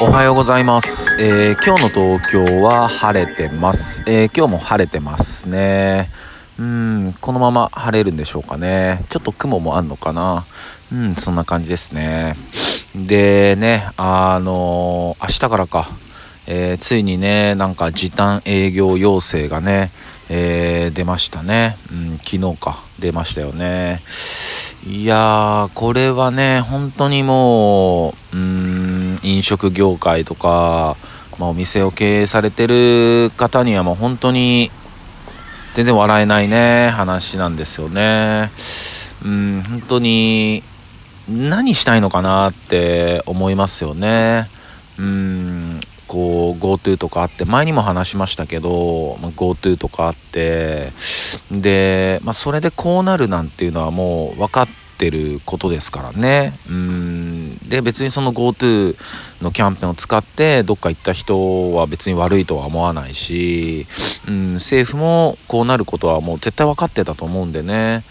[0.00, 6.08] おはようございます、えー今日の東京は晴れてます、えー今日も晴れてますね。
[6.56, 9.04] うんこのまま晴れるんでしょうかね。
[9.08, 10.46] ちょっと雲もあんのかな。
[10.92, 12.36] うんそんな感じですね。
[12.94, 15.88] でねあのー明日からか。
[16.46, 19.90] えーついにねなんか時短営業要請がね、
[20.28, 22.84] えー出ましたね、うん、昨日か。
[23.00, 24.02] 出ましたよね。
[24.86, 28.87] いやーこれはね本当にもううん
[29.22, 30.96] 飲食業界とか、
[31.38, 34.70] まあ、お店を経営されてる方にはもう本当に
[35.74, 38.50] 全然笑えないね話なんですよね。
[39.24, 40.62] うん本当に
[41.28, 44.50] 何したいのかなって思いますよね。
[44.98, 50.92] うんこう GoTo とかあって前にも話しましたけど、まあ GoTo とかあって
[51.50, 56.58] で、まあ、それでこうなるなんていうのはもう分かってることですからね。
[56.68, 57.27] うん
[57.68, 58.96] で別にその GoTo
[59.42, 63.86] のキャンペーンを使ってどっか行った人は別に悪いとは思わないし、
[64.26, 68.04] うん、政府もこうなることはもう絶対分かってたと思うんでね。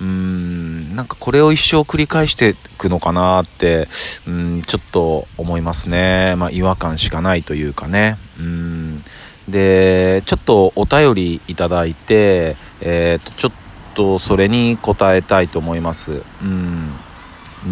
[0.00, 3.88] うんなんかこれを一生繰り返していくのかなって
[4.26, 8.18] うんちょっと思いますね、まあ、違和感しかないというかね。
[8.40, 9.04] うん。
[9.48, 13.52] でちょっとお便りいただいて、えーとちょっ
[13.94, 16.22] とそれに答えたいと思います。
[16.42, 16.92] うん。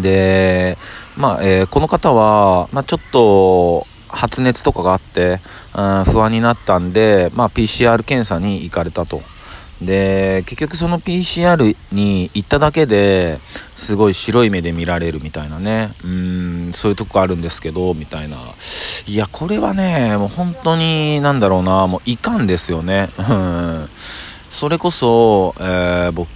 [0.01, 0.77] で
[1.15, 5.39] まあ、えーこの方は、まあ、ちょっと発熱とかがあって、
[5.75, 9.21] うん不安になったんで、まあ、PCR 検査に行かれたと。
[9.81, 13.39] で結局その PCR に行っただけで
[13.75, 15.91] すごい白い目で見られるみたいなね。
[16.03, 18.37] うんそういうとこあるんですけどみたいな。
[19.07, 23.09] いやこれはねもう本当になんだろうなもういかんですよね。
[23.17, 23.89] うん。
[24.49, 26.29] それこそ、えー僕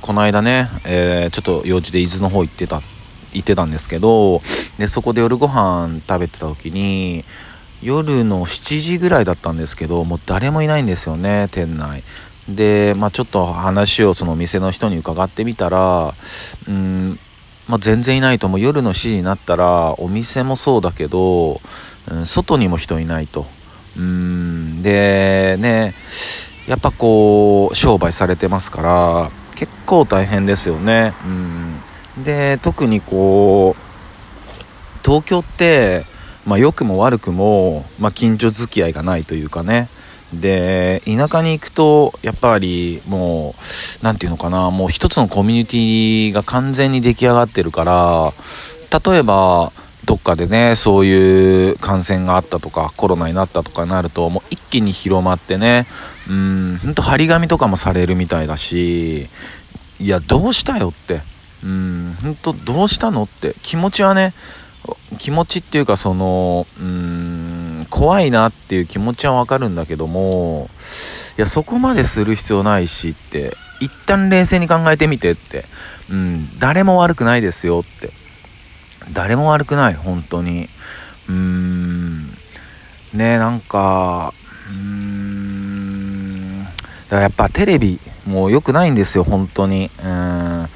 [0.00, 2.82] この間ね、えーちょっと用事で伊豆の方行ってた
[3.32, 4.40] 行ってたんですけど
[4.78, 7.24] でそこで夜ご飯食べてた時に
[7.82, 12.02] 夜の7時ぐらいだったんですけどもう誰もいないんですよね店内。
[12.48, 16.14] で、まあ、ちょっと話をその店の人に伺ってみたら
[16.68, 17.18] うん、
[17.68, 18.48] まあ、全然いないと。
[18.48, 21.60] もう夜の7時になったらお店もそうだけど、
[22.10, 23.46] うん、外にも人いないと。
[23.96, 25.94] うんでね
[26.66, 31.14] やっぱこう商売されてますから結構大変ですよね。
[31.24, 32.24] うん。
[32.24, 33.86] で特にこう
[35.04, 36.04] 東京って、
[36.46, 39.88] まあ、良くも悪くも、まあ、近所付き合いがないというかね。
[40.32, 48.32] で田舎に行くとやっぱりもう何て言うのかなもう一つのコミュニティが完全に出来上がってるから
[49.12, 49.72] 例えば
[50.06, 55.86] どっかでねそういう感染があったとかコロナになったとかになるともう一気に広まってね
[56.30, 59.28] うんほんと張り紙とかもされるみたいだし
[59.98, 61.20] いやどうしたよって
[61.64, 64.32] うんほんとどうしたのって気持ちはね
[65.18, 70.70] 気持ちっていうかそのうん怖いなっていう気持ちはわかるんだけども
[71.36, 75.64] いやそこまでする必要ないしって一旦冷静に考えてみてって
[76.08, 78.10] うん誰も悪くないですよって
[79.12, 80.68] 誰も悪くない本当に。
[81.28, 82.28] うーん。
[83.14, 84.32] ねなんか
[84.70, 86.66] うーん。
[87.08, 89.90] だやっぱテレビもう良くないんですよ本当に。
[90.04, 90.68] うん。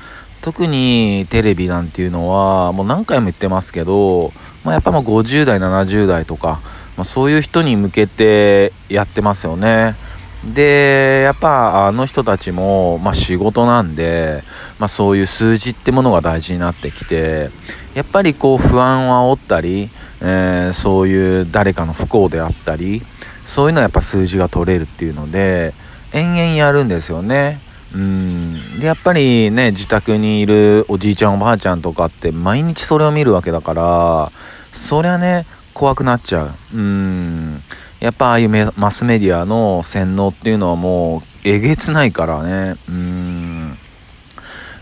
[0.42, 4.32] 特にテレビなんていうのはもう何回も言ってますけど、
[4.64, 6.60] まあ、やっぱもう50代70代とか、
[6.96, 9.96] まあ、そういう人に向けてやってますよね。
[10.44, 14.42] でやっぱあの人たちも、まあ、仕事なんで、
[14.78, 17.50] まあ、そういう数字ってものが大事になってきて
[17.94, 19.90] やっぱりこう不安を煽ったり、
[20.20, 23.02] えーそういう誰かの不幸であったり
[23.44, 25.74] そういうのはやっぱ数字が取れるっていうので
[26.12, 27.60] 延々やるんですよね。
[27.94, 28.78] うん。
[28.78, 34.32] でやっぱりね自宅にいるおじいちゃんおばあちゃんとかって毎日それを見るわけだから
[34.72, 36.76] そりゃね怖くなっちゃう。
[36.76, 37.62] うん。
[38.00, 42.76] やっぱああいうマスメディアの洗脳っていうのはもうえげつないからね。
[42.88, 43.78] うん。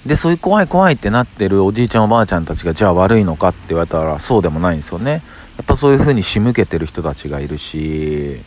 [0.06, 5.22] でそういう怖い怖いってなってるおじいちゃんおばあちゃんたちがじゃあ悪いのかって言われたらそうでもないんですよね。
[5.56, 8.40] やっぱそういう風に仕向けてる人たちがいるし。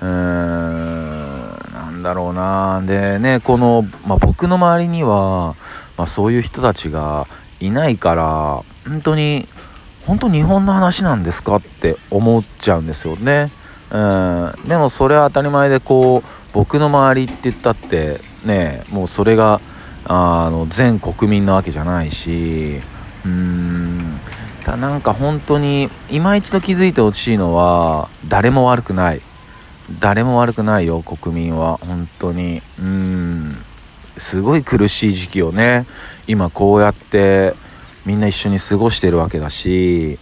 [0.00, 1.32] うーん。
[1.74, 2.80] なんだろうな。
[2.86, 5.56] でねこの、まあ、僕の周りには、
[5.96, 7.26] まあ、そういう人たちが
[7.60, 9.48] いないから本当に
[10.06, 13.50] 本当日本の話なんですかって思っちゃうんですよね。
[13.92, 13.98] う
[14.64, 14.68] ん。
[14.68, 19.60] でもそれは当たり前でこう僕の周りって言ったってねもうそれが
[20.04, 22.80] あの全国民なわけじゃないし
[23.24, 24.16] うーん
[24.64, 29.20] だなんか本当に今一度気づいてほしいのは誰も悪くない。
[30.00, 31.76] 誰も悪くないよ国民は。
[31.78, 32.62] 本当に。
[32.78, 33.56] うん。
[34.16, 35.86] すごい苦しい時期をね
[36.26, 37.54] 今こうやって
[38.04, 40.18] みんな一緒に過ごしてるわけだし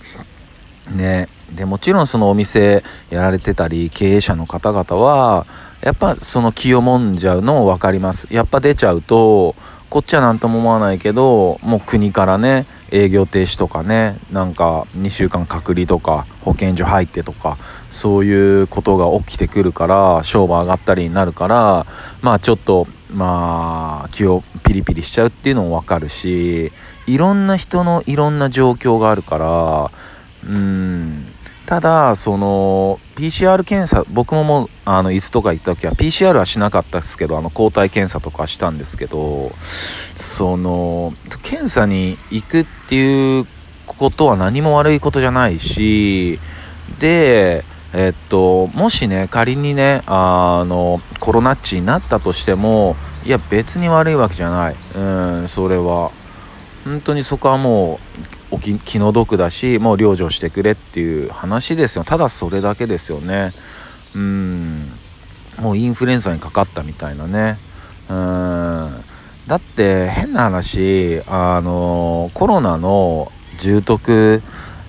[0.91, 1.29] ね。
[1.55, 5.47] でもちろんそのお店やられてたり経営者の方々は
[5.83, 8.29] やっぱその気をもんじゃうのも分かります。
[8.31, 9.55] やっぱ出ちゃうと
[9.89, 17.59] こっちは何とも思わないけどもう国からね営業停止とかねなんか2週間隔離とか保健所入ってとか
[17.91, 21.87] そういうことが起きてくるから商売上がったりになるから
[22.23, 26.71] まあちょっとまあ気をピリピリしちゃうっていうのもわかるし
[27.07, 29.91] いろんな人のいろんな状況があるから
[30.49, 31.30] うん
[31.71, 39.53] ただその PCR 検査僕ももうあの椅子とか行った時は PCR はしなかったですけどあの抗体検査とかしたんですけど
[40.17, 41.13] その
[41.45, 43.47] 検査に行くっていう
[43.87, 46.41] ことは何も悪いことじゃないし
[46.99, 47.63] で
[47.95, 54.77] えっともしね仮にねあのコロナっちになったとしてもいや別に悪いわけじゃない。
[54.97, 55.01] う
[55.45, 56.11] んそれは。
[56.85, 62.05] 本当にそこはもうお気気の毒だしもう養生してくれっていう話ですよ。
[62.05, 63.53] ただそれだけですよね。
[64.15, 64.93] うん。
[65.59, 67.59] もうインフルエンザにかかったみたいなね。
[68.09, 69.05] うん。
[69.47, 74.43] だって変な話あのコロナの重篤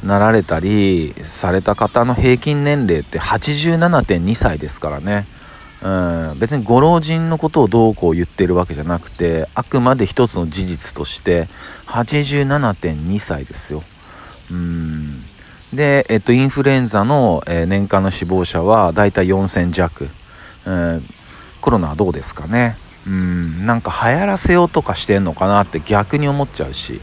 [0.04, 5.28] なられたりされた方の平均年齢って87.2歳ですからね。
[5.82, 11.48] うん、別にご老人のことをどうこう言ってるわけじゃなくてあくまで一つの事実として
[11.88, 13.84] 87.2歳ですよ。
[14.52, 15.24] うん。
[15.74, 20.10] で、えっと、インフルエンザの、えー、年間の死亡者はだいたい4000弱、
[20.66, 21.02] えー、
[21.62, 22.78] コロナはどうですかね。
[23.08, 23.66] うん。
[23.66, 27.02] なんか流行らせようとかしてんのかなって逆に思っちゃうし。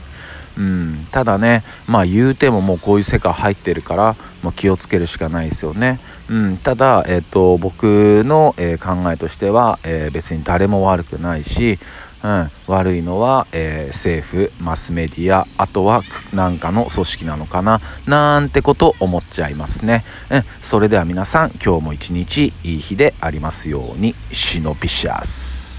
[0.56, 6.00] うん、ただねまあ言うてももうこういう世界入ってるからもう気をつけるしかないですよね、
[6.30, 11.78] うん、ただ、えーと、僕の、えー、考えとしては、えー、別に誰も悪くないし、
[12.22, 16.02] うん、悪いのは、えー、政府マスメディアあとは
[16.32, 25.77] 何かの組織なのかななんてこと思っちゃいますね、うん、それでは皆さん今日も一日いい日でありますようにシノビシャス。